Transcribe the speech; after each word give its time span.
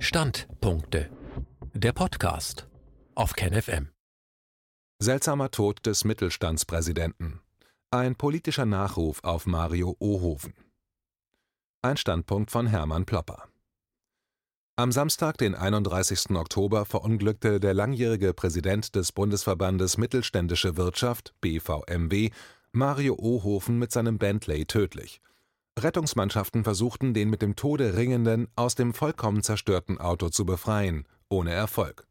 Standpunkte. 0.00 1.10
Der 1.74 1.92
Podcast 1.92 2.68
auf 3.16 3.32
KenFM. 3.32 3.88
Seltsamer 5.00 5.50
Tod 5.50 5.84
des 5.84 6.04
Mittelstandspräsidenten. 6.04 7.40
Ein 7.90 8.14
politischer 8.14 8.64
Nachruf 8.64 9.24
auf 9.24 9.46
Mario 9.46 9.96
Ohoven. 9.98 10.54
Ein 11.82 11.96
Standpunkt 11.96 12.52
von 12.52 12.68
Hermann 12.68 13.06
Plopper. 13.06 13.48
Am 14.76 14.92
Samstag, 14.92 15.36
den 15.38 15.56
31. 15.56 16.30
Oktober, 16.30 16.84
verunglückte 16.84 17.58
der 17.58 17.74
langjährige 17.74 18.34
Präsident 18.34 18.94
des 18.94 19.10
Bundesverbandes 19.10 19.98
Mittelständische 19.98 20.76
Wirtschaft 20.76 21.34
(BVMW), 21.40 22.30
Mario 22.70 23.16
Ohoven 23.18 23.80
mit 23.80 23.90
seinem 23.90 24.18
Bentley 24.18 24.64
tödlich. 24.64 25.20
Rettungsmannschaften 25.82 26.64
versuchten, 26.64 27.14
den 27.14 27.30
mit 27.30 27.42
dem 27.42 27.56
Tode 27.56 27.96
Ringenden 27.96 28.48
aus 28.56 28.74
dem 28.74 28.94
vollkommen 28.94 29.42
zerstörten 29.42 29.98
Auto 29.98 30.28
zu 30.28 30.44
befreien, 30.44 31.06
ohne 31.28 31.52
Erfolg. 31.52 32.06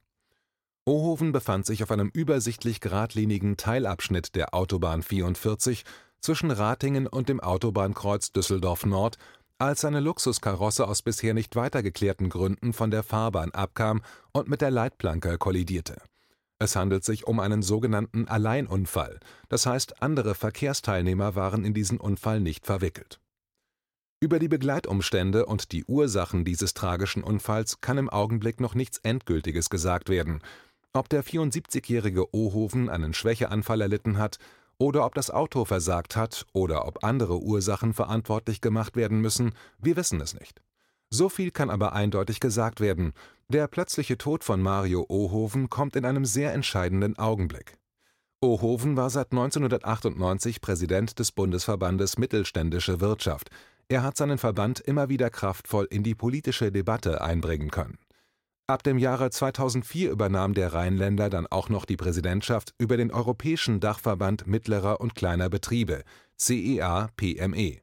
Ohoven 0.85 1.31
befand 1.31 1.65
sich 1.65 1.83
auf 1.83 1.91
einem 1.91 2.09
übersichtlich 2.13 2.79
geradlinigen 2.79 3.57
Teilabschnitt 3.57 4.35
der 4.35 4.53
Autobahn 4.53 5.03
44 5.03 5.83
zwischen 6.21 6.49
Ratingen 6.49 7.07
und 7.07 7.29
dem 7.29 7.39
Autobahnkreuz 7.39 8.31
Düsseldorf 8.31 8.85
Nord, 8.85 9.17
als 9.57 9.81
seine 9.81 9.99
Luxuskarosse 9.99 10.87
aus 10.87 11.01
bisher 11.01 11.33
nicht 11.33 11.55
weiter 11.55 11.83
geklärten 11.83 12.29
Gründen 12.29 12.73
von 12.73 12.89
der 12.89 13.03
Fahrbahn 13.03 13.51
abkam 13.51 14.01
und 14.31 14.47
mit 14.47 14.61
der 14.61 14.71
Leitplanke 14.71 15.37
kollidierte. 15.37 16.01
Es 16.59 16.75
handelt 16.75 17.03
sich 17.03 17.27
um 17.27 17.39
einen 17.39 17.61
sogenannten 17.61 18.27
Alleinunfall, 18.27 19.19
das 19.49 19.65
heißt 19.65 20.01
andere 20.01 20.35
Verkehrsteilnehmer 20.35 21.35
waren 21.35 21.65
in 21.65 21.73
diesen 21.73 21.99
Unfall 21.99 22.39
nicht 22.39 22.65
verwickelt 22.65 23.19
über 24.19 24.39
die 24.39 24.47
Begleitumstände 24.47 25.45
und 25.45 25.71
die 25.71 25.85
Ursachen 25.85 26.43
dieses 26.43 26.73
tragischen 26.73 27.23
Unfalls 27.23 27.81
kann 27.81 27.97
im 27.97 28.09
Augenblick 28.09 28.59
noch 28.59 28.73
nichts 28.73 28.97
Endgültiges 28.99 29.69
gesagt 29.69 30.09
werden. 30.09 30.41
Ob 30.93 31.09
der 31.09 31.23
74-jährige 31.23 32.33
Ohoven 32.33 32.89
einen 32.89 33.13
Schwächeanfall 33.13 33.81
erlitten 33.81 34.17
hat 34.17 34.39
oder 34.79 35.05
ob 35.05 35.13
das 35.13 35.29
Auto 35.29 35.65
versagt 35.65 36.15
hat 36.15 36.45
oder 36.53 36.87
ob 36.87 37.03
andere 37.03 37.39
Ursachen 37.39 37.93
verantwortlich 37.93 38.61
gemacht 38.61 38.95
werden 38.95 39.21
müssen, 39.21 39.53
wir 39.77 39.95
wissen 39.95 40.19
es 40.21 40.33
nicht. 40.33 40.61
So 41.09 41.29
viel 41.29 41.51
kann 41.51 41.69
aber 41.69 41.93
eindeutig 41.93 42.39
gesagt 42.39 42.79
werden: 42.81 43.13
Der 43.49 43.67
plötzliche 43.67 44.17
Tod 44.17 44.43
von 44.43 44.61
Mario 44.61 45.05
Ohoven 45.07 45.69
kommt 45.69 45.95
in 45.95 46.05
einem 46.05 46.25
sehr 46.25 46.53
entscheidenden 46.53 47.17
Augenblick. 47.17 47.77
Ohoven 48.41 48.97
war 48.97 49.09
seit 49.09 49.31
1998 49.31 50.61
Präsident 50.61 51.17
des 51.19 51.31
Bundesverbandes 51.31 52.17
Mittelständische 52.17 52.99
Wirtschaft 52.99 53.49
er 53.89 54.03
hat 54.03 54.17
seinen 54.17 54.37
Verband 54.37 54.79
immer 54.79 55.09
wieder 55.09 55.29
kraftvoll 55.29 55.87
in 55.89 56.03
die 56.03 56.15
politische 56.15 56.71
Debatte 56.71 57.21
einbringen 57.21 57.71
können. 57.71 57.97
Ab 58.69 58.83
dem 58.83 58.97
Jahre 58.97 59.29
2004 59.29 60.11
übernahm 60.11 60.53
der 60.53 60.73
Rheinländer 60.73 61.29
dann 61.29 61.47
auch 61.47 61.69
noch 61.69 61.85
die 61.85 61.95
Präsidentschaft 61.95 62.73
über 62.77 62.97
den 62.97 63.11
Europäischen 63.11 63.79
Dachverband 63.79 64.45
mittlerer 64.45 64.99
und 64.99 65.15
kleiner 65.15 65.49
Betriebe 65.49 66.03
(CEA-PME). 66.37 67.77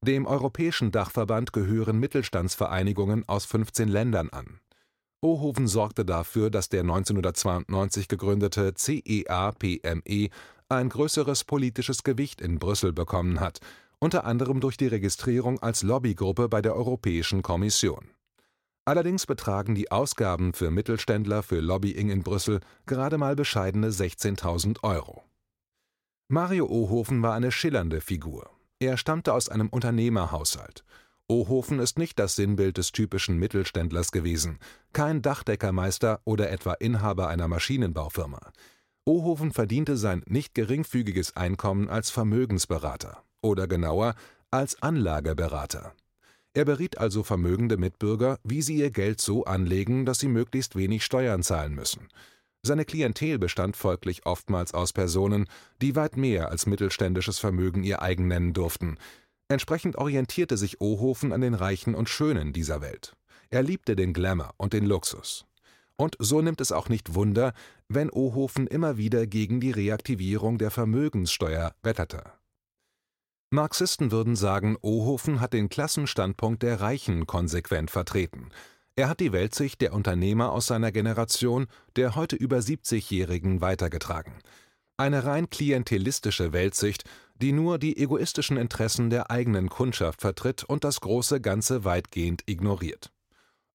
Dem 0.00 0.24
Europäischen 0.24 0.92
Dachverband 0.92 1.52
gehören 1.52 1.98
Mittelstandsvereinigungen 1.98 3.28
aus 3.28 3.44
15 3.44 3.88
Ländern 3.88 4.30
an. 4.30 4.60
Ohoven 5.20 5.68
sorgte 5.68 6.06
dafür, 6.06 6.48
dass 6.48 6.70
der 6.70 6.80
1992 6.80 8.08
gegründete 8.08 8.72
CEA-PME 8.72 10.30
ein 10.70 10.88
größeres 10.88 11.44
politisches 11.44 12.02
Gewicht 12.02 12.40
in 12.40 12.58
Brüssel 12.58 12.94
bekommen 12.94 13.40
hat 13.40 13.60
unter 14.00 14.24
anderem 14.24 14.60
durch 14.60 14.76
die 14.76 14.86
Registrierung 14.86 15.62
als 15.62 15.82
Lobbygruppe 15.82 16.48
bei 16.48 16.62
der 16.62 16.74
Europäischen 16.74 17.42
Kommission. 17.42 18.10
Allerdings 18.86 19.26
betragen 19.26 19.74
die 19.74 19.92
Ausgaben 19.92 20.54
für 20.54 20.70
Mittelständler 20.70 21.42
für 21.42 21.60
Lobbying 21.60 22.08
in 22.08 22.22
Brüssel 22.22 22.60
gerade 22.86 23.18
mal 23.18 23.36
bescheidene 23.36 23.90
16.000 23.90 24.82
Euro. 24.82 25.22
Mario 26.28 26.66
Ohofen 26.66 27.22
war 27.22 27.34
eine 27.34 27.52
schillernde 27.52 28.00
Figur. 28.00 28.50
Er 28.78 28.96
stammte 28.96 29.34
aus 29.34 29.50
einem 29.50 29.68
Unternehmerhaushalt. 29.68 30.84
Ohofen 31.28 31.78
ist 31.78 31.98
nicht 31.98 32.18
das 32.18 32.34
Sinnbild 32.34 32.78
des 32.78 32.92
typischen 32.92 33.36
Mittelständlers 33.36 34.10
gewesen, 34.10 34.58
kein 34.92 35.22
Dachdeckermeister 35.22 36.20
oder 36.24 36.50
etwa 36.50 36.72
Inhaber 36.72 37.28
einer 37.28 37.46
Maschinenbaufirma. 37.46 38.50
Ohofen 39.04 39.52
verdiente 39.52 39.96
sein 39.96 40.22
nicht 40.26 40.54
geringfügiges 40.54 41.36
Einkommen 41.36 41.88
als 41.88 42.10
Vermögensberater 42.10 43.22
oder 43.42 43.66
genauer 43.66 44.14
als 44.50 44.82
Anlageberater. 44.82 45.92
Er 46.52 46.64
beriet 46.64 46.98
also 46.98 47.22
vermögende 47.22 47.76
Mitbürger, 47.76 48.38
wie 48.42 48.62
sie 48.62 48.76
ihr 48.76 48.90
Geld 48.90 49.20
so 49.20 49.44
anlegen, 49.44 50.04
dass 50.04 50.18
sie 50.18 50.28
möglichst 50.28 50.74
wenig 50.74 51.04
Steuern 51.04 51.42
zahlen 51.42 51.74
müssen. 51.74 52.08
Seine 52.62 52.84
Klientel 52.84 53.38
bestand 53.38 53.76
folglich 53.76 54.26
oftmals 54.26 54.74
aus 54.74 54.92
Personen, 54.92 55.46
die 55.80 55.96
weit 55.96 56.16
mehr 56.16 56.50
als 56.50 56.66
mittelständisches 56.66 57.38
Vermögen 57.38 57.84
ihr 57.84 58.02
eigen 58.02 58.26
nennen 58.26 58.52
durften. 58.52 58.98
Entsprechend 59.48 59.96
orientierte 59.96 60.56
sich 60.56 60.80
Ohofen 60.80 61.32
an 61.32 61.40
den 61.40 61.54
Reichen 61.54 61.94
und 61.94 62.08
Schönen 62.08 62.52
dieser 62.52 62.80
Welt. 62.80 63.16
Er 63.48 63.62
liebte 63.62 63.96
den 63.96 64.12
Glamour 64.12 64.52
und 64.58 64.72
den 64.72 64.84
Luxus. 64.84 65.46
Und 65.96 66.16
so 66.18 66.40
nimmt 66.40 66.60
es 66.60 66.72
auch 66.72 66.88
nicht 66.88 67.14
Wunder, 67.14 67.52
wenn 67.88 68.10
Ohofen 68.10 68.66
immer 68.66 68.96
wieder 68.96 69.26
gegen 69.26 69.60
die 69.60 69.70
Reaktivierung 69.70 70.58
der 70.58 70.70
Vermögenssteuer 70.70 71.74
wetterte. 71.82 72.24
Marxisten 73.52 74.12
würden 74.12 74.36
sagen, 74.36 74.76
Ohofen 74.80 75.40
hat 75.40 75.54
den 75.54 75.68
Klassenstandpunkt 75.68 76.62
der 76.62 76.80
Reichen 76.80 77.26
konsequent 77.26 77.90
vertreten. 77.90 78.50
Er 78.94 79.08
hat 79.08 79.18
die 79.18 79.32
Weltsicht 79.32 79.80
der 79.80 79.92
Unternehmer 79.92 80.52
aus 80.52 80.68
seiner 80.68 80.92
Generation, 80.92 81.66
der 81.96 82.14
heute 82.14 82.36
über 82.36 82.58
70-Jährigen, 82.58 83.60
weitergetragen. 83.60 84.34
Eine 84.96 85.24
rein 85.24 85.50
klientelistische 85.50 86.52
Weltsicht, 86.52 87.02
die 87.34 87.50
nur 87.50 87.78
die 87.78 87.96
egoistischen 87.96 88.56
Interessen 88.56 89.10
der 89.10 89.32
eigenen 89.32 89.68
Kundschaft 89.68 90.20
vertritt 90.20 90.62
und 90.62 90.84
das 90.84 91.00
große 91.00 91.40
Ganze 91.40 91.84
weitgehend 91.84 92.42
ignoriert. 92.46 93.10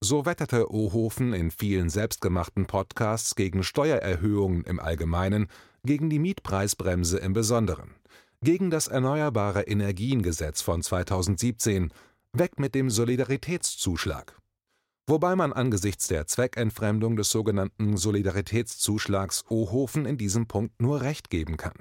So 0.00 0.24
wetterte 0.24 0.72
Ohofen 0.72 1.34
in 1.34 1.50
vielen 1.50 1.90
selbstgemachten 1.90 2.64
Podcasts 2.64 3.34
gegen 3.34 3.62
Steuererhöhungen 3.62 4.64
im 4.64 4.80
Allgemeinen, 4.80 5.48
gegen 5.84 6.08
die 6.08 6.18
Mietpreisbremse 6.18 7.18
im 7.18 7.34
Besonderen 7.34 7.94
gegen 8.46 8.70
das 8.70 8.86
Erneuerbare 8.86 9.62
Energiengesetz 9.62 10.62
von 10.62 10.80
2017, 10.80 11.92
weg 12.32 12.60
mit 12.60 12.76
dem 12.76 12.90
Solidaritätszuschlag. 12.90 14.40
Wobei 15.08 15.34
man 15.34 15.52
angesichts 15.52 16.06
der 16.06 16.28
Zweckentfremdung 16.28 17.16
des 17.16 17.28
sogenannten 17.28 17.96
Solidaritätszuschlags 17.96 19.46
Ohofen 19.48 20.06
in 20.06 20.16
diesem 20.16 20.46
Punkt 20.46 20.80
nur 20.80 21.00
recht 21.00 21.28
geben 21.28 21.56
kann. 21.56 21.74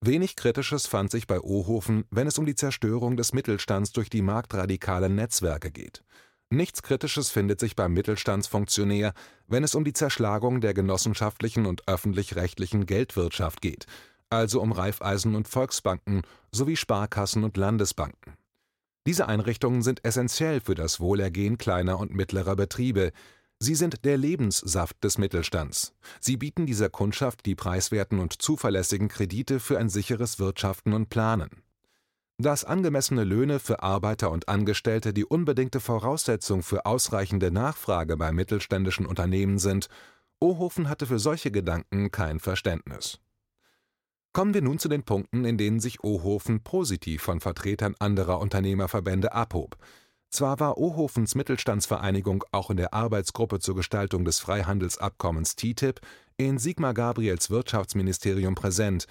Wenig 0.00 0.36
Kritisches 0.36 0.86
fand 0.86 1.10
sich 1.10 1.26
bei 1.26 1.40
Ohofen, 1.40 2.04
wenn 2.12 2.28
es 2.28 2.38
um 2.38 2.46
die 2.46 2.54
Zerstörung 2.54 3.16
des 3.16 3.32
Mittelstands 3.32 3.90
durch 3.90 4.08
die 4.08 4.22
marktradikalen 4.22 5.16
Netzwerke 5.16 5.72
geht. 5.72 6.04
Nichts 6.48 6.84
Kritisches 6.84 7.30
findet 7.30 7.58
sich 7.58 7.74
beim 7.74 7.92
Mittelstandsfunktionär, 7.92 9.14
wenn 9.48 9.64
es 9.64 9.74
um 9.74 9.82
die 9.82 9.94
Zerschlagung 9.94 10.60
der 10.60 10.74
genossenschaftlichen 10.74 11.66
und 11.66 11.88
öffentlich-rechtlichen 11.88 12.86
Geldwirtschaft 12.86 13.62
geht, 13.62 13.86
also 14.32 14.60
um 14.60 14.72
Raiffeisen 14.72 15.34
und 15.34 15.48
Volksbanken 15.48 16.22
sowie 16.50 16.76
Sparkassen 16.76 17.44
und 17.44 17.56
Landesbanken. 17.56 18.34
Diese 19.06 19.28
Einrichtungen 19.28 19.82
sind 19.82 20.04
essentiell 20.04 20.60
für 20.60 20.74
das 20.74 21.00
Wohlergehen 21.00 21.58
kleiner 21.58 21.98
und 21.98 22.14
mittlerer 22.14 22.56
Betriebe. 22.56 23.12
Sie 23.58 23.74
sind 23.74 24.04
der 24.04 24.16
Lebenssaft 24.16 25.02
des 25.02 25.18
Mittelstands. 25.18 25.92
Sie 26.20 26.36
bieten 26.36 26.66
dieser 26.66 26.88
Kundschaft 26.88 27.44
die 27.46 27.54
preiswerten 27.54 28.20
und 28.20 28.40
zuverlässigen 28.40 29.08
Kredite 29.08 29.60
für 29.60 29.78
ein 29.78 29.88
sicheres 29.88 30.38
Wirtschaften 30.38 30.92
und 30.92 31.08
Planen. 31.08 31.50
Dass 32.38 32.64
angemessene 32.64 33.24
Löhne 33.24 33.60
für 33.60 33.82
Arbeiter 33.82 34.30
und 34.30 34.48
Angestellte 34.48 35.12
die 35.12 35.24
unbedingte 35.24 35.80
Voraussetzung 35.80 36.62
für 36.62 36.86
ausreichende 36.86 37.50
Nachfrage 37.50 38.16
bei 38.16 38.32
mittelständischen 38.32 39.06
Unternehmen 39.06 39.58
sind, 39.58 39.88
Ohofen 40.40 40.88
hatte 40.88 41.06
für 41.06 41.20
solche 41.20 41.52
Gedanken 41.52 42.10
kein 42.10 42.40
Verständnis. 42.40 43.20
Kommen 44.34 44.54
wir 44.54 44.62
nun 44.62 44.78
zu 44.78 44.88
den 44.88 45.02
Punkten, 45.02 45.44
in 45.44 45.58
denen 45.58 45.78
sich 45.78 46.02
Ohofen 46.02 46.62
positiv 46.62 47.20
von 47.20 47.40
Vertretern 47.40 47.94
anderer 47.98 48.40
Unternehmerverbände 48.40 49.32
abhob. 49.32 49.76
Zwar 50.30 50.58
war 50.58 50.78
Ohofens 50.78 51.34
Mittelstandsvereinigung 51.34 52.42
auch 52.50 52.70
in 52.70 52.78
der 52.78 52.94
Arbeitsgruppe 52.94 53.58
zur 53.58 53.74
Gestaltung 53.74 54.24
des 54.24 54.40
Freihandelsabkommens 54.40 55.56
TTIP 55.56 56.00
in 56.38 56.56
Sigmar 56.56 56.94
Gabriels 56.94 57.50
Wirtschaftsministerium 57.50 58.54
präsent, 58.54 59.04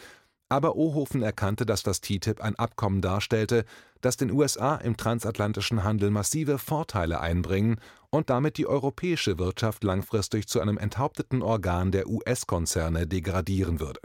aber 0.50 0.75
Ohofen 0.75 1.21
erkannte, 1.21 1.67
dass 1.67 1.83
das 1.83 2.01
TTIP 2.01 2.41
ein 2.41 2.56
Abkommen 2.56 3.01
darstellte, 3.01 3.65
das 4.01 4.17
den 4.17 4.31
USA 4.31 4.77
im 4.77 4.97
transatlantischen 4.97 5.83
Handel 5.83 6.09
massive 6.09 6.57
Vorteile 6.57 7.19
einbringen 7.19 7.79
und 8.09 8.31
damit 8.31 8.57
die 8.57 8.65
europäische 8.65 9.38
Wirtschaft 9.38 9.83
langfristig 9.83 10.47
zu 10.47 10.59
einem 10.59 10.79
enthaupteten 10.79 11.44
Organ 11.44 11.91
der 11.91 12.09
US-Konzerne 12.09 13.06
degradieren 13.06 13.79
würde 13.79 14.00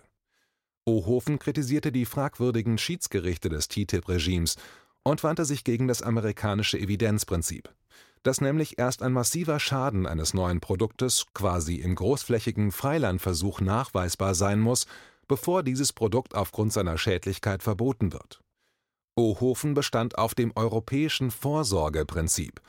Ohofen 0.88 1.40
kritisierte 1.40 1.90
die 1.90 2.04
fragwürdigen 2.04 2.78
Schiedsgerichte 2.78 3.48
des 3.48 3.66
TTIP-Regimes 3.68 4.56
und 5.02 5.24
wandte 5.24 5.44
sich 5.44 5.64
gegen 5.64 5.88
das 5.88 6.00
amerikanische 6.00 6.78
Evidenzprinzip. 6.78 7.68
dass 8.26 8.40
nämlich 8.40 8.76
erst 8.76 9.02
ein 9.02 9.12
massiver 9.12 9.60
Schaden 9.60 10.04
eines 10.04 10.34
neuen 10.34 10.58
Produktes 10.58 11.26
quasi 11.32 11.76
im 11.76 11.94
großflächigen 11.94 12.72
Freilandversuch 12.72 13.60
nachweisbar 13.60 14.34
sein 14.34 14.58
muss, 14.58 14.86
bevor 15.28 15.62
dieses 15.62 15.92
Produkt 15.92 16.34
aufgrund 16.34 16.72
seiner 16.72 16.98
Schädlichkeit 16.98 17.62
verboten 17.62 18.12
wird. 18.12 18.40
Ohofen 19.16 19.74
bestand 19.74 20.18
auf 20.18 20.34
dem 20.34 20.50
europäischen 20.56 21.30
Vorsorgeprinzip, 21.30 22.60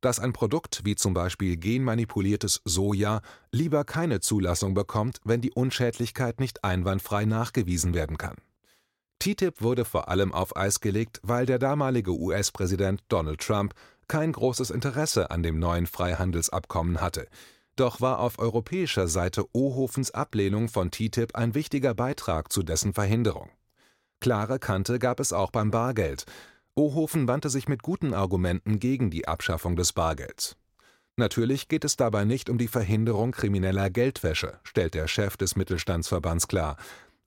dass 0.00 0.18
ein 0.18 0.32
Produkt 0.32 0.82
wie 0.84 0.94
zum 0.94 1.14
Beispiel 1.14 1.56
genmanipuliertes 1.56 2.60
Soja 2.64 3.20
lieber 3.52 3.84
keine 3.84 4.20
Zulassung 4.20 4.74
bekommt, 4.74 5.18
wenn 5.24 5.40
die 5.40 5.52
Unschädlichkeit 5.52 6.40
nicht 6.40 6.64
einwandfrei 6.64 7.24
nachgewiesen 7.24 7.94
werden 7.94 8.18
kann. 8.18 8.36
TTIP 9.18 9.62
wurde 9.62 9.84
vor 9.84 10.08
allem 10.08 10.32
auf 10.32 10.56
Eis 10.56 10.80
gelegt, 10.80 11.20
weil 11.22 11.46
der 11.46 11.58
damalige 11.58 12.12
US-Präsident 12.12 13.02
Donald 13.08 13.40
Trump 13.40 13.74
kein 14.08 14.32
großes 14.32 14.70
Interesse 14.70 15.30
an 15.30 15.42
dem 15.42 15.58
neuen 15.58 15.86
Freihandelsabkommen 15.86 17.00
hatte. 17.00 17.26
Doch 17.76 18.00
war 18.00 18.20
auf 18.20 18.38
europäischer 18.38 19.08
Seite 19.08 19.44
Ohofens 19.52 20.10
Ablehnung 20.10 20.68
von 20.68 20.90
TTIP 20.90 21.34
ein 21.34 21.54
wichtiger 21.54 21.94
Beitrag 21.94 22.52
zu 22.52 22.62
dessen 22.62 22.94
Verhinderung. 22.94 23.50
Klare 24.20 24.58
Kante 24.58 24.98
gab 24.98 25.20
es 25.20 25.32
auch 25.32 25.50
beim 25.50 25.70
Bargeld. 25.70 26.24
Ohofen 26.78 27.26
wandte 27.26 27.48
sich 27.48 27.68
mit 27.68 27.82
guten 27.82 28.12
Argumenten 28.12 28.78
gegen 28.78 29.10
die 29.10 29.26
Abschaffung 29.26 29.76
des 29.76 29.94
Bargelds. 29.94 30.58
Natürlich 31.16 31.68
geht 31.68 31.86
es 31.86 31.96
dabei 31.96 32.26
nicht 32.26 32.50
um 32.50 32.58
die 32.58 32.68
Verhinderung 32.68 33.32
krimineller 33.32 33.88
Geldwäsche, 33.88 34.60
stellt 34.62 34.92
der 34.92 35.08
Chef 35.08 35.38
des 35.38 35.56
Mittelstandsverbands 35.56 36.48
klar. 36.48 36.76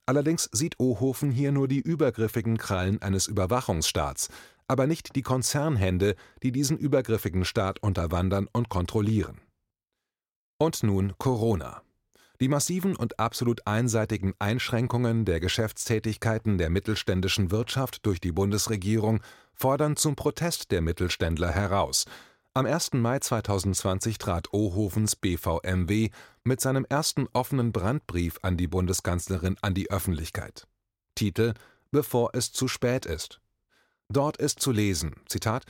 Allerdings 0.06 0.48
sieht 0.52 0.78
Ohofen 0.78 1.32
hier 1.32 1.50
nur 1.50 1.66
die 1.66 1.80
übergriffigen 1.80 2.58
Krallen 2.58 3.02
eines 3.02 3.26
Überwachungsstaats, 3.26 4.28
aber 4.68 4.86
nicht 4.86 5.16
die 5.16 5.22
Konzernhände, 5.22 6.14
die 6.44 6.52
diesen 6.52 6.78
übergriffigen 6.78 7.44
Staat 7.44 7.82
unterwandern 7.82 8.46
und 8.52 8.68
kontrollieren. 8.68 9.40
Und 10.58 10.84
nun 10.84 11.14
Corona. 11.18 11.82
Die 12.40 12.48
massiven 12.48 12.96
und 12.96 13.20
absolut 13.20 13.66
einseitigen 13.66 14.32
Einschränkungen 14.38 15.26
der 15.26 15.40
Geschäftstätigkeiten 15.40 16.56
der 16.56 16.70
mittelständischen 16.70 17.50
Wirtschaft 17.50 18.06
durch 18.06 18.18
die 18.18 18.32
Bundesregierung 18.32 19.20
fordern 19.52 19.96
zum 19.96 20.16
Protest 20.16 20.70
der 20.70 20.80
Mittelständler 20.80 21.50
heraus. 21.50 22.06
Am 22.54 22.64
1. 22.64 22.94
Mai 22.94 23.18
2020 23.18 24.16
trat 24.16 24.54
Ohofens 24.54 25.16
BVMW 25.16 26.08
mit 26.42 26.62
seinem 26.62 26.86
ersten 26.88 27.28
offenen 27.34 27.72
Brandbrief 27.72 28.38
an 28.40 28.56
die 28.56 28.68
Bundeskanzlerin 28.68 29.56
an 29.60 29.74
die 29.74 29.90
Öffentlichkeit. 29.90 30.66
Titel 31.14 31.52
Bevor 31.90 32.30
es 32.32 32.52
zu 32.52 32.68
spät 32.68 33.04
ist. 33.04 33.40
Dort 34.08 34.38
ist 34.38 34.60
zu 34.60 34.72
lesen, 34.72 35.14
Zitat, 35.26 35.64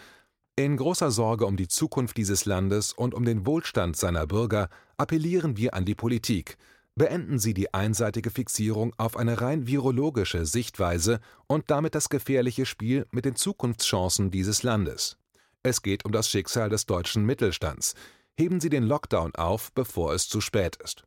in 0.57 0.77
großer 0.77 1.11
Sorge 1.11 1.47
um 1.47 1.57
die 1.57 1.69
Zukunft 1.69 2.17
dieses 2.17 2.45
Landes 2.45 2.93
und 2.93 3.15
um 3.15 3.25
den 3.25 3.47
Wohlstand 3.47 3.97
seiner 3.97 4.27
Bürger 4.27 4.69
appellieren 4.99 5.57
wir 5.57 5.75
an 5.75 5.85
die 5.85 5.95
Politik. 5.95 6.59
Beenden 6.97 7.39
Sie 7.39 7.55
die 7.55 7.73
einseitige 7.73 8.31
Fixierung 8.31 8.93
auf 8.99 9.17
eine 9.17 9.41
rein 9.41 9.67
virologische 9.67 10.45
Sichtweise 10.45 11.21
und 11.47 11.71
damit 11.71 11.95
das 11.95 12.11
gefährliche 12.11 12.67
Spiel 12.67 13.07
mit 13.11 13.25
den 13.25 13.37
Zukunftschancen 13.37 14.31
dieses 14.31 14.63
Landes. 14.63 15.17
Es 15.63 15.83
geht 15.83 16.05
um 16.05 16.13
das 16.13 16.29
Schicksal 16.29 16.69
des 16.69 16.87
deutschen 16.87 17.25
Mittelstands. 17.25 17.95
Heben 18.37 18.61
Sie 18.61 18.71
den 18.71 18.85
Lockdown 18.85 19.35
auf, 19.35 19.73
bevor 19.73 20.13
es 20.15 20.29
zu 20.29 20.41
spät 20.41 20.77
ist. 20.77 21.05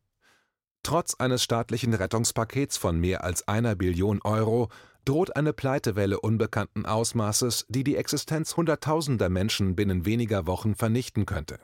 Trotz 0.83 1.15
eines 1.15 1.43
staatlichen 1.43 1.93
Rettungspakets 1.93 2.77
von 2.77 2.99
mehr 2.99 3.23
als 3.23 3.47
einer 3.47 3.75
Billion 3.75 4.21
Euro 4.23 4.69
droht 5.05 5.35
eine 5.35 5.53
Pleitewelle 5.53 6.19
unbekannten 6.19 6.85
Ausmaßes, 6.85 7.65
die 7.69 7.83
die 7.83 7.95
Existenz 7.95 8.55
Hunderttausender 8.57 9.29
Menschen 9.29 9.75
binnen 9.75 10.05
weniger 10.05 10.47
Wochen 10.47 10.75
vernichten 10.75 11.25
könnte. 11.25 11.59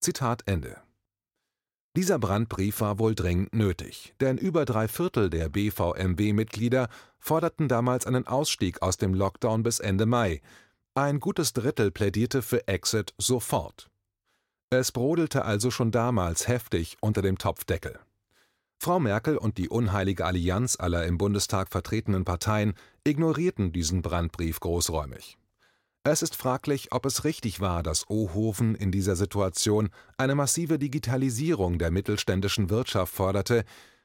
Zitat 0.00 0.42
Ende. 0.46 0.76
Dieser 1.96 2.18
Brandbrief 2.18 2.80
war 2.80 2.98
wohl 2.98 3.14
dringend 3.14 3.54
nötig, 3.54 4.14
denn 4.20 4.36
über 4.36 4.64
drei 4.64 4.88
Viertel 4.88 5.30
der 5.30 5.48
BVMW-Mitglieder 5.48 6.88
forderten 7.18 7.68
damals 7.68 8.06
einen 8.06 8.26
Ausstieg 8.26 8.82
aus 8.82 8.96
dem 8.96 9.14
Lockdown 9.14 9.62
bis 9.62 9.78
Ende 9.78 10.04
Mai. 10.04 10.40
Ein 10.94 11.20
gutes 11.20 11.52
Drittel 11.52 11.92
plädierte 11.92 12.42
für 12.42 12.66
Exit 12.66 13.14
sofort. 13.18 13.90
Es 14.70 14.90
brodelte 14.90 15.44
also 15.44 15.70
schon 15.70 15.92
damals 15.92 16.48
heftig 16.48 16.96
unter 17.00 17.22
dem 17.22 17.38
Topfdeckel. 17.38 18.00
Frau 18.84 19.00
Merkel 19.00 19.38
und 19.38 19.56
die 19.56 19.70
unheilige 19.70 20.26
Allianz 20.26 20.76
aller 20.78 21.06
im 21.06 21.16
Bundestag 21.16 21.70
vertretenen 21.70 22.26
Parteien 22.26 22.74
ignorierten 23.02 23.72
diesen 23.72 24.02
Brandbrief 24.02 24.60
großräumig. 24.60 25.38
Es 26.02 26.20
ist 26.20 26.36
fraglich, 26.36 26.92
ob 26.92 27.06
es 27.06 27.24
richtig 27.24 27.60
war, 27.60 27.82
dass 27.82 28.10
Ohofen 28.10 28.74
in 28.74 28.92
dieser 28.92 29.16
Situation 29.16 29.88
eine 30.18 30.34
massive 30.34 30.78
Digitalisierung 30.78 31.78
der 31.78 31.90
mittelständischen 31.90 32.68
Wirtschaft 32.68 33.14
forderte 33.14 33.64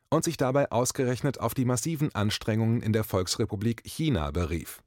und 0.10 0.24
sich 0.24 0.38
dabei 0.38 0.72
ausgerechnet 0.72 1.42
auf 1.42 1.54
die 1.54 1.66
massiven 1.66 2.16
Anstrengungen 2.16 2.82
in 2.82 2.94
der 2.94 3.04
Volksrepublik 3.04 3.82
China 3.84 4.32
berief. 4.32 4.82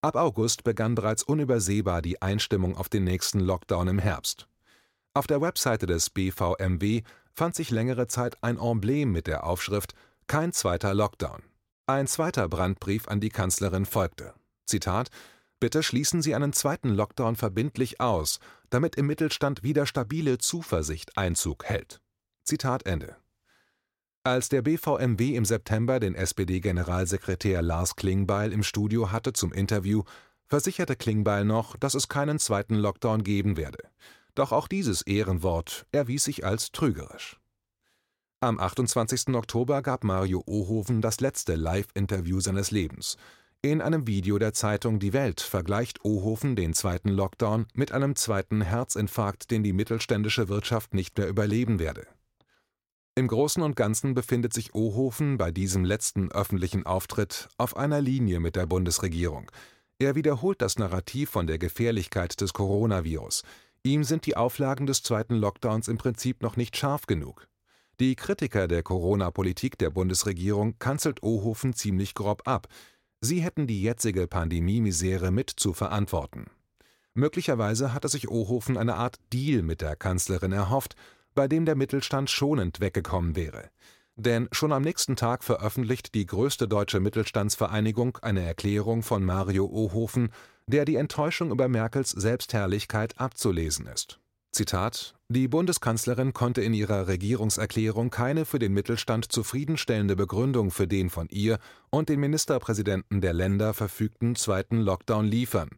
Ab 0.00 0.16
August 0.16 0.64
begann 0.64 0.94
bereits 0.94 1.22
unübersehbar 1.22 2.00
die 2.00 2.22
Einstimmung 2.22 2.74
auf 2.74 2.88
den 2.88 3.04
nächsten 3.04 3.40
Lockdown 3.40 3.86
im 3.86 3.98
Herbst. 3.98 4.48
Auf 5.12 5.26
der 5.26 5.42
Webseite 5.42 5.84
des 5.84 6.08
BVMW 6.08 7.02
fand 7.34 7.54
sich 7.54 7.70
längere 7.70 8.06
Zeit 8.06 8.42
ein 8.42 8.58
Emblem 8.58 9.12
mit 9.12 9.26
der 9.26 9.44
Aufschrift 9.44 9.94
Kein 10.26 10.52
zweiter 10.52 10.94
Lockdown. 10.94 11.42
Ein 11.86 12.06
zweiter 12.06 12.48
Brandbrief 12.48 13.08
an 13.08 13.20
die 13.20 13.28
Kanzlerin 13.28 13.84
folgte. 13.84 14.32
Zitat 14.64 15.10
Bitte 15.60 15.82
schließen 15.82 16.22
Sie 16.22 16.34
einen 16.34 16.52
zweiten 16.52 16.90
Lockdown 16.90 17.36
verbindlich 17.36 18.00
aus, 18.00 18.38
damit 18.70 18.96
im 18.96 19.06
Mittelstand 19.06 19.62
wieder 19.62 19.86
stabile 19.86 20.38
Zuversicht 20.38 21.16
Einzug 21.16 21.64
hält. 21.64 22.00
Zitat 22.44 22.86
Ende. 22.86 23.16
Als 24.24 24.48
der 24.48 24.62
BVMW 24.62 25.34
im 25.36 25.44
September 25.44 26.00
den 26.00 26.14
SPD-Generalsekretär 26.14 27.60
Lars 27.60 27.96
Klingbeil 27.96 28.52
im 28.52 28.62
Studio 28.62 29.12
hatte 29.12 29.32
zum 29.32 29.52
Interview, 29.52 30.02
versicherte 30.46 30.96
Klingbeil 30.96 31.44
noch, 31.44 31.76
dass 31.76 31.94
es 31.94 32.08
keinen 32.08 32.38
zweiten 32.38 32.74
Lockdown 32.74 33.22
geben 33.22 33.56
werde. 33.56 33.78
Doch 34.34 34.52
auch 34.52 34.68
dieses 34.68 35.02
Ehrenwort 35.02 35.86
erwies 35.92 36.24
sich 36.24 36.44
als 36.44 36.72
trügerisch. 36.72 37.38
Am 38.40 38.58
28. 38.58 39.28
Oktober 39.34 39.80
gab 39.80 40.04
Mario 40.04 40.42
Ohoven 40.46 41.00
das 41.00 41.20
letzte 41.20 41.54
Live-Interview 41.54 42.40
seines 42.40 42.70
Lebens. 42.70 43.16
In 43.62 43.80
einem 43.80 44.06
Video 44.06 44.38
der 44.38 44.52
Zeitung 44.52 44.98
Die 44.98 45.14
Welt 45.14 45.40
vergleicht 45.40 46.04
Ohoven 46.04 46.54
den 46.54 46.74
zweiten 46.74 47.08
Lockdown 47.08 47.66
mit 47.72 47.92
einem 47.92 48.14
zweiten 48.16 48.60
Herzinfarkt, 48.60 49.50
den 49.50 49.62
die 49.62 49.72
mittelständische 49.72 50.50
Wirtschaft 50.50 50.92
nicht 50.92 51.16
mehr 51.16 51.28
überleben 51.28 51.78
werde. 51.78 52.06
Im 53.14 53.28
Großen 53.28 53.62
und 53.62 53.76
Ganzen 53.76 54.12
befindet 54.12 54.52
sich 54.52 54.74
Ohoven 54.74 55.38
bei 55.38 55.50
diesem 55.50 55.84
letzten 55.84 56.30
öffentlichen 56.32 56.84
Auftritt 56.84 57.48
auf 57.56 57.76
einer 57.76 58.02
Linie 58.02 58.40
mit 58.40 58.56
der 58.56 58.66
Bundesregierung. 58.66 59.50
Er 59.98 60.16
wiederholt 60.16 60.60
das 60.60 60.78
Narrativ 60.78 61.30
von 61.30 61.46
der 61.46 61.58
Gefährlichkeit 61.58 62.40
des 62.40 62.52
Coronavirus. 62.52 63.44
Ihm 63.86 64.02
sind 64.02 64.24
die 64.24 64.36
Auflagen 64.36 64.86
des 64.86 65.02
zweiten 65.02 65.34
Lockdowns 65.34 65.88
im 65.88 65.98
Prinzip 65.98 66.42
noch 66.42 66.56
nicht 66.56 66.74
scharf 66.74 67.06
genug. 67.06 67.48
Die 68.00 68.16
Kritiker 68.16 68.66
der 68.66 68.82
Corona-Politik 68.82 69.76
der 69.76 69.90
Bundesregierung 69.90 70.78
kanzelt 70.78 71.22
Ohofen 71.22 71.74
ziemlich 71.74 72.14
grob 72.14 72.48
ab. 72.48 72.66
Sie 73.20 73.42
hätten 73.42 73.66
die 73.66 73.82
jetzige 73.82 74.26
Pandemie-Misere 74.26 75.30
mit 75.30 75.50
zu 75.50 75.74
verantworten. 75.74 76.46
Möglicherweise 77.12 77.92
hatte 77.92 78.08
sich 78.08 78.28
Ohofen 78.30 78.78
eine 78.78 78.94
Art 78.94 79.20
Deal 79.34 79.62
mit 79.62 79.82
der 79.82 79.96
Kanzlerin 79.96 80.52
erhofft, 80.52 80.96
bei 81.34 81.46
dem 81.46 81.66
der 81.66 81.76
Mittelstand 81.76 82.30
schonend 82.30 82.80
weggekommen 82.80 83.36
wäre. 83.36 83.68
Denn 84.16 84.48
schon 84.50 84.72
am 84.72 84.82
nächsten 84.82 85.14
Tag 85.14 85.44
veröffentlicht 85.44 86.14
die 86.14 86.24
größte 86.24 86.68
deutsche 86.68 87.00
Mittelstandsvereinigung 87.00 88.16
eine 88.22 88.42
Erklärung 88.42 89.02
von 89.02 89.24
Mario 89.24 89.66
Ohofen, 89.66 90.30
der 90.66 90.84
die 90.84 90.96
Enttäuschung 90.96 91.50
über 91.50 91.68
Merkels 91.68 92.10
Selbstherrlichkeit 92.10 93.18
abzulesen 93.18 93.86
ist. 93.86 94.20
Zitat 94.52 95.16
Die 95.28 95.48
Bundeskanzlerin 95.48 96.32
konnte 96.32 96.62
in 96.62 96.74
ihrer 96.74 97.08
Regierungserklärung 97.08 98.10
keine 98.10 98.44
für 98.44 98.60
den 98.60 98.72
Mittelstand 98.72 99.30
zufriedenstellende 99.32 100.14
Begründung 100.14 100.70
für 100.70 100.86
den 100.86 101.10
von 101.10 101.28
ihr 101.28 101.58
und 101.90 102.08
den 102.08 102.20
Ministerpräsidenten 102.20 103.20
der 103.20 103.32
Länder 103.32 103.74
verfügten 103.74 104.36
zweiten 104.36 104.80
Lockdown 104.80 105.26
liefern. 105.26 105.70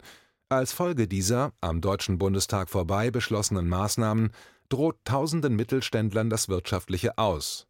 Als 0.48 0.72
Folge 0.72 1.08
dieser 1.08 1.52
am 1.60 1.80
Deutschen 1.80 2.18
Bundestag 2.18 2.68
vorbei 2.68 3.10
beschlossenen 3.10 3.68
Maßnahmen 3.68 4.30
droht 4.68 4.96
tausenden 5.04 5.56
Mittelständlern 5.56 6.28
das 6.28 6.48
wirtschaftliche 6.48 7.18
Aus. 7.18 7.66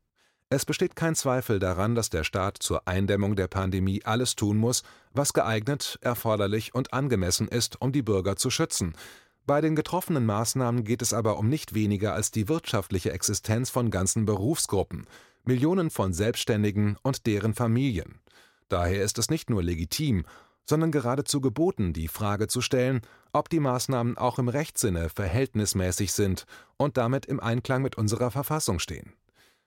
Es 0.48 0.64
besteht 0.64 0.94
kein 0.94 1.16
Zweifel 1.16 1.58
daran, 1.58 1.96
dass 1.96 2.08
der 2.08 2.22
Staat 2.22 2.58
zur 2.60 2.86
Eindämmung 2.86 3.34
der 3.34 3.48
Pandemie 3.48 4.02
alles 4.04 4.36
tun 4.36 4.56
muss, 4.56 4.84
was 5.12 5.32
geeignet, 5.32 5.98
erforderlich 6.02 6.72
und 6.72 6.92
angemessen 6.92 7.48
ist, 7.48 7.80
um 7.80 7.90
die 7.90 8.02
Bürger 8.02 8.36
zu 8.36 8.50
schützen. 8.50 8.94
Bei 9.44 9.60
den 9.60 9.74
getroffenen 9.74 10.24
Maßnahmen 10.24 10.84
geht 10.84 11.02
es 11.02 11.12
aber 11.12 11.38
um 11.38 11.48
nicht 11.48 11.74
weniger 11.74 12.14
als 12.14 12.30
die 12.30 12.48
wirtschaftliche 12.48 13.12
Existenz 13.12 13.70
von 13.70 13.90
ganzen 13.90 14.24
Berufsgruppen, 14.24 15.06
Millionen 15.44 15.90
von 15.90 16.12
Selbstständigen 16.12 16.96
und 17.02 17.26
deren 17.26 17.54
Familien. 17.54 18.20
Daher 18.68 19.02
ist 19.02 19.18
es 19.18 19.30
nicht 19.30 19.50
nur 19.50 19.64
legitim, 19.64 20.26
sondern 20.64 20.92
geradezu 20.92 21.40
geboten, 21.40 21.92
die 21.92 22.08
Frage 22.08 22.46
zu 22.46 22.60
stellen, 22.60 23.00
ob 23.32 23.48
die 23.48 23.60
Maßnahmen 23.60 24.16
auch 24.16 24.38
im 24.38 24.48
Rechtssinne 24.48 25.08
verhältnismäßig 25.08 26.12
sind 26.12 26.46
und 26.76 26.96
damit 26.96 27.26
im 27.26 27.40
Einklang 27.40 27.82
mit 27.82 27.96
unserer 27.96 28.30
Verfassung 28.30 28.78
stehen. 28.78 29.12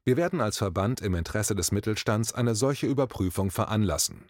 Wir 0.10 0.18
werden 0.18 0.42
als 0.42 0.58
Verband 0.58 1.02
im 1.02 1.14
Interesse 1.14 1.54
des 1.54 1.72
Mittelstands 1.72 2.34
eine 2.34 2.56
solche 2.56 2.88
Überprüfung 2.88 3.52
veranlassen. 3.52 4.26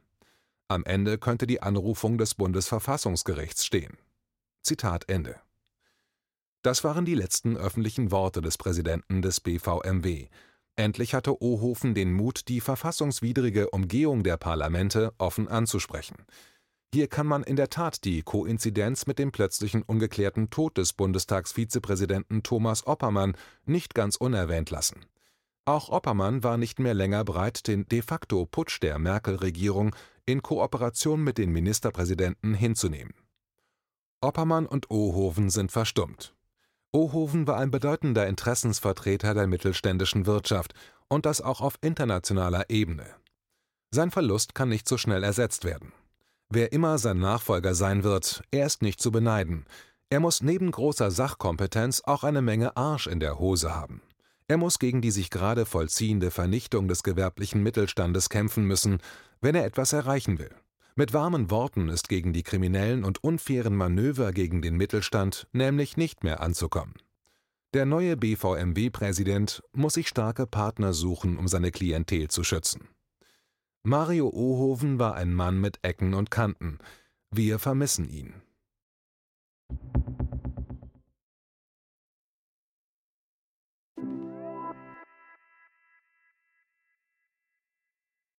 Am 0.67 0.83
Ende 0.83 1.17
könnte 1.17 1.48
die 1.48 1.62
Anrufung 1.62 2.17
des 2.17 2.36
Bundesverfassungsgerichts 2.36 3.65
stehen. 3.65 3.98
Zitat 4.62 5.07
Ende. 5.07 5.39
Das 6.63 6.83
waren 6.83 7.05
die 7.05 7.15
letzten 7.15 7.55
öffentlichen 7.55 8.12
Worte 8.12 8.41
des 8.41 8.57
Präsidenten 8.57 9.21
des 9.21 9.39
BVMW. 9.39 10.27
Endlich 10.75 11.13
hatte 11.13 11.41
Ohofen 11.41 11.93
den 11.93 12.12
Mut, 12.12 12.50
die 12.50 12.59
verfassungswidrige 12.59 13.69
Umgehung 13.69 14.24
der 14.24 14.36
Parlamente 14.36 15.13
offen 15.17 15.48
anzusprechen. 15.48 16.25
Hier 16.93 17.07
kann 17.07 17.25
man 17.25 17.41
in 17.41 17.55
der 17.55 17.69
Tat 17.69 18.03
die 18.03 18.21
Koinzidenz 18.21 19.07
mit 19.07 19.17
dem 19.17 19.31
plötzlichen 19.31 19.83
ungeklärten 19.83 20.50
Tod 20.50 20.77
des 20.77 20.91
Bundestagsvizepräsidenten 20.91 22.43
Thomas 22.43 22.86
Oppermann 22.86 23.38
nicht 23.63 23.95
ganz 23.95 24.17
unerwähnt 24.17 24.71
lassen. 24.71 25.05
Auch 25.69 25.89
Oppermann 25.89 26.43
war 26.43 26.57
nicht 26.57 26.79
mehr 26.79 26.95
länger 26.95 27.23
bereit, 27.23 27.67
den 27.67 27.88
de 27.88 28.01
facto 28.01 28.47
Putsch 28.47 28.81
der 28.81 28.97
Merkel-Regierung 28.97 29.95
in 30.25 30.41
Kooperation 30.41 31.23
mit 31.23 31.38
den 31.38 31.51
Ministerpräsidenten 31.51 32.55
hinzunehmen. 32.55 33.13
Oppermann 34.19 34.65
und 34.65 34.89
Ohoven 34.89 35.51
sind 35.51 35.71
verstummt. 35.71 36.33
Ohoven 36.91 37.45
war 37.45 37.57
ein 37.57 37.69
bedeutender 37.69 38.25
Interessensvertreter 38.25 39.35
der 39.35 39.45
mittelständischen 39.45 40.25
Wirtschaft 40.25 40.73
und 41.07 41.27
das 41.27 41.39
auch 41.39 41.61
auf 41.61 41.77
internationaler 41.81 42.71
Ebene. 42.71 43.05
Sein 43.91 44.09
Verlust 44.09 44.55
kann 44.55 44.69
nicht 44.69 44.89
so 44.89 44.97
schnell 44.97 45.23
ersetzt 45.23 45.65
werden. 45.65 45.91
Wer 46.49 46.71
immer 46.71 46.97
sein 46.97 47.19
Nachfolger 47.19 47.75
sein 47.75 48.03
wird, 48.03 48.41
er 48.49 48.65
ist 48.65 48.81
nicht 48.81 48.99
zu 48.99 49.11
beneiden. 49.11 49.67
Er 50.09 50.19
muss 50.19 50.41
neben 50.41 50.71
großer 50.71 51.11
Sachkompetenz 51.11 52.01
auch 52.03 52.23
eine 52.23 52.41
Menge 52.41 52.75
Arsch 52.75 53.05
in 53.05 53.19
der 53.19 53.38
Hose 53.38 53.75
haben. 53.75 54.01
Er 54.49 54.57
muss 54.57 54.79
gegen 54.79 54.99
die 55.01 55.11
sich 55.11 55.29
gerade 55.29 55.67
vollziehende 55.67 56.31
Vernichtung 56.31 56.87
des 56.87 57.03
gewerblichen 57.03 57.61
Mittelstandes 57.61 58.29
kämpfen 58.29 58.65
müssen, 58.65 58.97
wenn 59.41 59.53
er 59.53 59.63
etwas 59.63 59.93
erreichen 59.93 60.39
will. 60.39 60.49
Mit 60.95 61.13
warmen 61.13 61.51
Worten 61.51 61.87
ist 61.87 62.09
gegen 62.09 62.33
die 62.33 62.41
kriminellen 62.41 63.03
und 63.03 63.23
unfairen 63.23 63.75
Manöver 63.75 64.31
gegen 64.31 64.63
den 64.63 64.75
Mittelstand 64.75 65.47
nämlich 65.53 65.97
nicht 65.97 66.23
mehr 66.23 66.41
anzukommen. 66.41 66.95
Der 67.75 67.85
neue 67.85 68.17
BVMW-Präsident 68.17 69.61
muss 69.71 69.93
sich 69.93 70.07
starke 70.07 70.47
Partner 70.47 70.93
suchen, 70.93 71.37
um 71.37 71.47
seine 71.47 71.69
Klientel 71.69 72.29
zu 72.29 72.43
schützen. 72.43 72.87
Mario 73.83 74.29
Ohoven 74.29 74.97
war 74.97 75.13
ein 75.13 75.31
Mann 75.31 75.61
mit 75.61 75.77
Ecken 75.83 76.15
und 76.15 76.31
Kanten. 76.31 76.79
Wir 77.29 77.59
vermissen 77.59 78.09
ihn. 78.09 78.33